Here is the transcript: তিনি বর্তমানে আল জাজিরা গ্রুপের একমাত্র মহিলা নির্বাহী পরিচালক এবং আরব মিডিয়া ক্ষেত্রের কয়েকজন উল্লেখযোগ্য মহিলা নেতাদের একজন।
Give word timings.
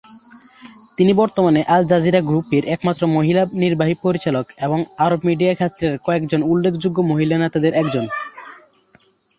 তিনি 0.97 1.11
বর্তমানে 1.13 1.61
আল 1.67 1.83
জাজিরা 1.85 2.21
গ্রুপের 2.21 2.63
একমাত্র 2.65 3.03
মহিলা 3.07 3.41
নির্বাহী 3.53 3.95
পরিচালক 4.03 4.45
এবং 4.61 4.79
আরব 4.97 5.19
মিডিয়া 5.23 5.53
ক্ষেত্রের 5.53 5.93
কয়েকজন 5.97 6.41
উল্লেখযোগ্য 6.43 6.97
মহিলা 7.01 7.35
নেতাদের 7.37 7.73
একজন। 7.73 8.05